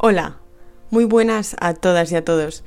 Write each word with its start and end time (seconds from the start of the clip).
Hola, 0.00 0.36
muy 0.90 1.04
buenas 1.04 1.56
a 1.58 1.74
todas 1.74 2.12
y 2.12 2.14
a 2.14 2.24
todos. 2.24 2.62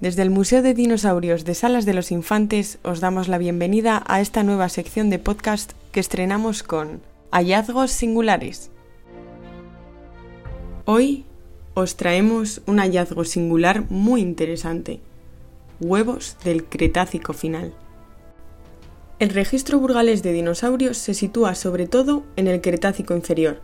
Desde 0.00 0.22
el 0.22 0.30
Museo 0.30 0.62
de 0.62 0.72
Dinosaurios 0.72 1.44
de 1.44 1.56
Salas 1.56 1.84
de 1.84 1.94
los 1.94 2.12
Infantes 2.12 2.78
os 2.84 3.00
damos 3.00 3.26
la 3.26 3.38
bienvenida 3.38 4.04
a 4.06 4.20
esta 4.20 4.44
nueva 4.44 4.68
sección 4.68 5.10
de 5.10 5.18
podcast 5.18 5.72
que 5.90 5.98
estrenamos 5.98 6.62
con 6.62 7.00
Hallazgos 7.32 7.90
Singulares. 7.90 8.70
Hoy 10.84 11.24
os 11.74 11.96
traemos 11.96 12.62
un 12.66 12.78
hallazgo 12.78 13.24
singular 13.24 13.90
muy 13.90 14.20
interesante. 14.20 15.00
Huevos 15.80 16.36
del 16.44 16.66
Cretácico 16.66 17.32
final. 17.32 17.74
El 19.18 19.30
registro 19.30 19.80
burgalés 19.80 20.22
de 20.22 20.32
dinosaurios 20.32 20.98
se 20.98 21.14
sitúa 21.14 21.56
sobre 21.56 21.88
todo 21.88 22.22
en 22.36 22.46
el 22.46 22.60
Cretácico 22.60 23.16
inferior, 23.16 23.60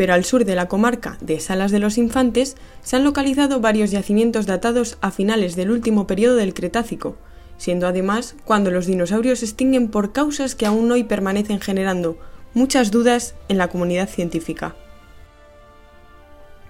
pero 0.00 0.14
al 0.14 0.24
sur 0.24 0.46
de 0.46 0.54
la 0.54 0.66
comarca 0.66 1.18
de 1.20 1.40
Salas 1.40 1.72
de 1.72 1.78
los 1.78 1.98
Infantes 1.98 2.56
se 2.82 2.96
han 2.96 3.04
localizado 3.04 3.60
varios 3.60 3.90
yacimientos 3.90 4.46
datados 4.46 4.96
a 5.02 5.10
finales 5.10 5.56
del 5.56 5.70
último 5.70 6.06
periodo 6.06 6.36
del 6.36 6.54
Cretácico, 6.54 7.18
siendo 7.58 7.86
además 7.86 8.34
cuando 8.46 8.70
los 8.70 8.86
dinosaurios 8.86 9.40
se 9.40 9.44
extinguen 9.44 9.88
por 9.88 10.12
causas 10.12 10.54
que 10.54 10.64
aún 10.64 10.90
hoy 10.90 11.04
permanecen 11.04 11.60
generando 11.60 12.16
muchas 12.54 12.90
dudas 12.90 13.34
en 13.50 13.58
la 13.58 13.68
comunidad 13.68 14.08
científica. 14.08 14.74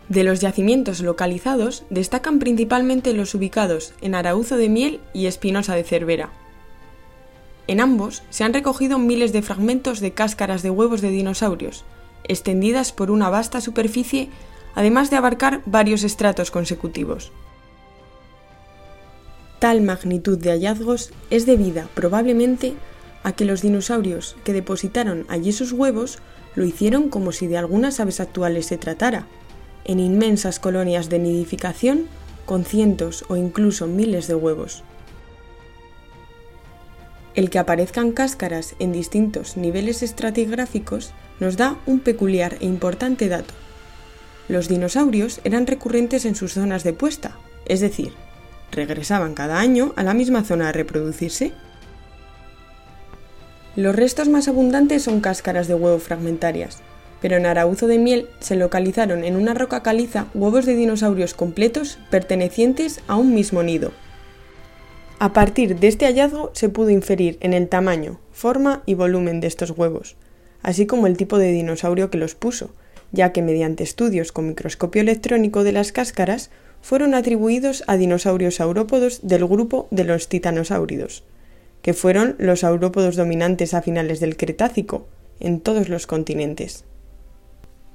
De 0.09 0.25
los 0.25 0.41
yacimientos 0.41 0.99
localizados 1.01 1.85
destacan 1.89 2.41
principalmente 2.41 3.13
los 3.13 3.33
ubicados 3.37 3.93
en 4.01 4.17
Arauzo 4.17 4.57
de 4.57 4.69
Miel 4.69 5.01
y 5.15 5.27
Espinosa 5.27 5.77
de 5.77 5.85
Cervera. 5.85 6.31
En 7.69 7.81
ambos 7.81 8.25
se 8.31 8.43
han 8.43 8.55
recogido 8.55 8.99
miles 8.99 9.33
de 9.33 9.43
fragmentos 9.43 10.01
de 10.01 10.15
cáscaras 10.15 10.65
de 10.65 10.71
huevos 10.71 11.01
de 11.01 11.11
dinosaurios, 11.11 11.85
extendidas 12.25 12.93
por 12.93 13.11
una 13.11 13.29
vasta 13.29 13.61
superficie, 13.61 14.29
además 14.75 15.11
de 15.11 15.17
abarcar 15.17 15.63
varios 15.67 16.05
estratos 16.05 16.51
consecutivos. 16.51 17.33
Tal 19.59 19.83
magnitud 19.83 20.39
de 20.39 20.51
hallazgos 20.51 21.13
es 21.29 21.45
debida 21.45 21.89
probablemente 21.95 22.75
a 23.23 23.33
que 23.33 23.45
los 23.45 23.61
dinosaurios 23.61 24.37
que 24.45 24.53
depositaron 24.53 25.27
allí 25.29 25.53
sus 25.53 25.73
huevos 25.73 26.19
lo 26.55 26.65
hicieron 26.65 27.11
como 27.11 27.33
si 27.33 27.47
de 27.47 27.59
algunas 27.59 28.01
aves 28.01 28.21
actuales 28.21 28.67
se 28.67 28.79
tratara, 28.79 29.27
en 29.85 30.01
inmensas 30.01 30.59
colonias 30.59 31.09
de 31.09 31.19
nidificación 31.19 32.07
con 32.47 32.65
cientos 32.65 33.25
o 33.29 33.37
incluso 33.37 33.87
miles 33.87 34.27
de 34.27 34.35
huevos. 34.35 34.83
El 37.35 37.49
que 37.49 37.59
aparezcan 37.59 38.13
cáscaras 38.13 38.75
en 38.81 38.93
distintos 38.93 39.57
niveles 39.57 40.03
estratigráficos 40.03 41.13
nos 41.39 41.57
da 41.57 41.77
un 41.87 42.01
peculiar 42.01 42.57
e 42.61 42.67
importante 42.67 43.29
dato. 43.29 43.55
Los 44.49 44.69
dinosaurios 44.69 45.41
eran 45.45 45.67
recurrentes 45.67 46.25
en 46.25 46.35
sus 46.35 46.55
zonas 46.55 46.83
de 46.83 46.93
puesta, 46.93 47.37
es 47.67 47.81
decir, 47.81 48.13
regresaban 48.73 49.35
cada 49.35 49.61
año 49.61 49.93
a 49.97 50.03
la 50.03 50.13
misma 50.13 50.43
zona 50.43 50.69
a 50.69 50.73
reproducirse. 50.73 51.53
Los 53.77 53.95
restos 53.95 54.29
más 54.29 54.49
abundantes 54.49 55.05
son 55.05 55.21
cáscaras 55.21 55.69
de 55.69 55.75
huevo 55.75 56.01
fragmentarias, 56.01 56.79
pero 57.23 57.37
en 57.37 57.47
Arauzo 57.47 57.87
de 57.87 57.99
Miel 57.99 58.29
se 58.41 58.57
localizaron 58.57 59.23
en 59.23 59.37
una 59.37 59.55
roca 59.55 59.85
caliza 59.85 60.27
huevos 60.35 60.67
de 60.67 60.75
dinosaurios 60.75 61.35
completos 61.35 61.99
pertenecientes 62.11 63.01
a 63.07 63.15
un 63.15 63.35
mismo 63.35 63.63
nido. 63.63 63.93
A 65.23 65.35
partir 65.35 65.79
de 65.79 65.87
este 65.87 66.07
hallazgo 66.07 66.51
se 66.55 66.71
pudo 66.71 66.89
inferir 66.89 67.37
en 67.43 67.53
el 67.53 67.69
tamaño, 67.69 68.19
forma 68.33 68.83
y 68.87 68.95
volumen 68.95 69.41
de 69.41 69.49
estos 69.49 69.73
huevos, 69.73 70.17
así 70.63 70.87
como 70.87 71.07
el 71.07 71.19
tipo 71.19 71.37
de 71.37 71.53
dinosaurio 71.53 72.09
que 72.09 72.17
los 72.17 72.35
puso, 72.35 72.71
ya 73.13 73.31
que 73.31 73.43
mediante 73.43 73.85
estudios 73.85 74.33
con 74.33 74.49
microscopio 74.49 75.03
electrónico 75.03 75.63
de 75.63 75.73
las 75.73 75.93
cáscaras 75.93 76.49
fueron 76.81 77.13
atribuidos 77.13 77.85
a 77.87 77.99
dinosaurios 77.99 78.55
saurópodos 78.55 79.21
del 79.23 79.47
grupo 79.47 79.89
de 79.91 80.05
los 80.05 80.27
titanosáuridos, 80.31 81.23
que 81.83 81.93
fueron 81.93 82.35
los 82.39 82.61
saurópodos 82.61 83.17
dominantes 83.17 83.75
a 83.75 83.83
finales 83.83 84.21
del 84.21 84.39
Cretácico, 84.39 85.07
en 85.39 85.61
todos 85.61 85.91
los 85.91 86.07
continentes. 86.07 86.85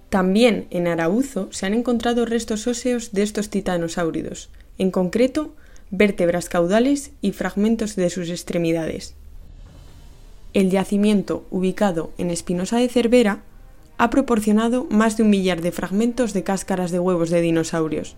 También 0.09 0.67
en 0.69 0.85
Arauzo 0.85 1.49
se 1.51 1.66
han 1.66 1.73
encontrado 1.73 2.28
restos 2.28 2.67
óseos 2.67 3.13
de 3.13 3.23
estos 3.23 3.49
titanosáuridos, 3.49 4.51
en 4.78 4.91
concreto 4.91 5.55
vértebras 5.91 6.50
caudales 6.50 7.12
y 7.22 7.31
fragmentos 7.31 7.96
de 7.96 8.09
sus 8.09 8.29
extremidades. 8.29 9.16
El 10.53 10.69
yacimiento, 10.69 11.46
ubicado 11.51 12.12
en 12.18 12.29
Espinosa 12.29 12.78
de 12.78 12.90
Cervera, 12.90 13.41
ha 13.97 14.09
proporcionado 14.09 14.88
más 14.90 15.18
de 15.18 15.23
un 15.23 15.29
millar 15.29 15.62
de 15.62 15.72
fragmentos 15.72 16.34
de 16.34 16.44
cáscaras 16.44 16.91
de 16.91 17.00
huevos 17.00 17.29
de 17.29 17.41
dinosaurios. 17.41 18.16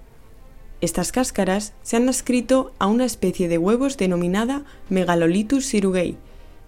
Estas 0.80 1.12
cáscaras 1.12 1.74
se 1.82 1.98
han 1.98 2.08
adscrito 2.08 2.72
a 2.78 2.88
una 2.88 3.06
especie 3.06 3.48
de 3.48 3.58
huevos 3.58 3.98
denominada 3.98 4.64
Megalolitus 4.90 5.66
sirugei, 5.66 6.18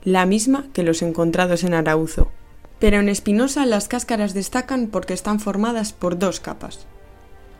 la 0.04 0.26
misma 0.26 0.66
que 0.74 0.84
los 0.84 1.02
encontrados 1.02 1.64
en 1.64 1.74
Arauzo. 1.74 2.32
Pero 2.80 3.00
en 3.00 3.10
Espinosa 3.10 3.66
las 3.66 3.88
cáscaras 3.88 4.34
destacan 4.34 4.88
porque 4.88 5.14
están 5.14 5.40
formadas 5.40 5.94
por 5.94 6.18
dos 6.18 6.40
capas. 6.40 6.88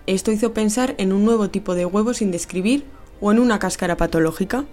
Esto 0.08 0.32
hizo 0.32 0.54
pensar 0.54 0.96
en 0.98 1.14
un 1.14 1.26
nuevo 1.26 1.50
tipo 1.50 1.76
de 1.76 1.86
huevo 1.86 2.16
sin 2.16 2.32
describir 2.32 2.86
o 3.22 3.32
en 3.32 3.40
una 3.40 3.60
cáscara 3.60 3.98
patológica. 3.98 4.66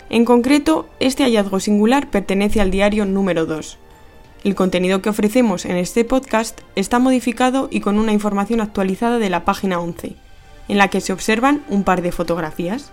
En 0.10 0.24
concreto, 0.24 0.88
este 1.00 1.24
hallazgo 1.24 1.60
singular 1.60 2.12
pertenece 2.12 2.62
al 2.62 2.70
diario 2.70 3.06
número 3.06 3.48
2. 3.48 3.80
El 4.44 4.54
contenido 4.54 5.02
que 5.02 5.10
ofrecemos 5.10 5.66
en 5.66 5.78
este 5.78 6.06
podcast 6.06 6.62
está 6.76 7.00
modificado 7.00 7.68
y 7.72 7.80
con 7.80 7.98
una 7.98 8.14
información 8.14 8.62
actualizada 8.62 9.18
de 9.18 9.32
la 9.32 9.44
página 9.46 9.80
11, 9.80 10.16
en 10.68 10.78
la 10.78 10.90
que 10.90 11.02
se 11.02 11.12
observan 11.12 11.64
un 11.70 11.84
par 11.84 12.04
de 12.04 12.12
fotografías. 12.12 12.92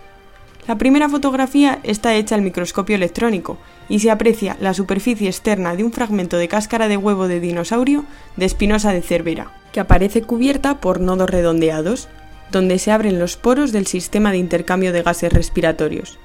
La 0.67 0.79
primera 0.79 1.11
fotografía 1.11 1.81
está 1.83 2.15
hecha 2.15 2.35
al 2.35 2.41
microscopio 2.41 2.97
electrónico 2.97 3.59
y 3.91 3.99
se 3.99 4.11
aprecia 4.11 4.57
la 4.61 4.73
superficie 4.73 5.29
externa 5.29 5.77
de 5.77 5.85
un 5.85 5.93
fragmento 5.93 6.39
de 6.39 6.49
cáscara 6.49 6.89
de 6.89 6.97
huevo 6.97 7.29
de 7.29 7.41
dinosaurio 7.41 8.07
de 8.37 8.47
espinosa 8.47 8.95
de 8.95 9.03
Cervera, 9.03 9.53
que 9.73 9.81
aparece 9.81 10.23
cubierta 10.23 10.81
por 10.81 11.01
nodos 11.01 11.29
redondeados, 11.29 12.09
donde 12.51 12.79
se 12.79 12.91
abren 12.91 13.19
los 13.19 13.37
poros 13.37 13.73
del 13.73 13.87
sistema 13.87 14.31
de 14.31 14.39
intercambio 14.39 14.95
de 14.95 15.03
gases 15.03 15.33
respiratorios. 15.33 16.19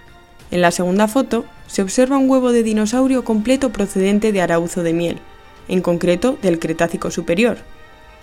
En 0.52 0.62
la 0.62 0.72
segunda 0.72 1.08
foto 1.08 1.46
se 1.68 1.82
observa 1.82 2.18
un 2.18 2.30
huevo 2.30 2.52
de 2.52 2.64
dinosaurio 2.64 3.24
completo 3.24 3.72
procedente 3.72 4.32
de 4.32 4.42
Arauzo 4.42 4.84
de 4.84 4.94
Miel, 4.94 5.20
en 5.68 5.82
concreto 5.82 6.38
del 6.42 6.60
Cretácico 6.60 7.12
Superior, 7.12 7.58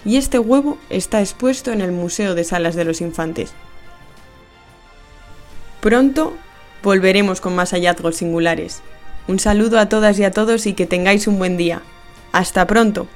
y 0.04 0.16
este 0.16 0.38
huevo 0.38 0.78
está 0.90 1.20
expuesto 1.20 1.72
en 1.72 1.80
el 1.80 1.92
Museo 1.92 2.34
de 2.34 2.44
Salas 2.44 2.74
de 2.74 2.84
los 2.84 3.00
Infantes. 3.00 3.52
Pronto 5.80 6.34
volveremos 6.82 7.40
con 7.40 7.54
más 7.54 7.72
hallazgos 7.72 8.16
singulares. 8.16 8.80
Un 9.28 9.38
saludo 9.38 9.78
a 9.78 9.88
todas 9.88 10.18
y 10.18 10.24
a 10.24 10.30
todos 10.30 10.66
y 10.66 10.74
que 10.74 10.86
tengáis 10.86 11.26
un 11.26 11.38
buen 11.38 11.56
día. 11.56 11.82
Hasta 12.32 12.66
pronto. 12.66 13.06